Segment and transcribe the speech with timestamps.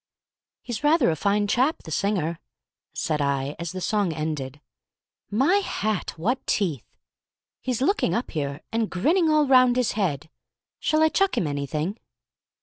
[0.63, 2.39] "He's rather a fine chap, the singer,"
[2.91, 4.59] said I, as the song ended.
[5.29, 6.97] "My hat, what teeth!
[7.61, 10.31] He's looking up here, and grinning all round his head;
[10.79, 11.99] shall I chuck him anything?"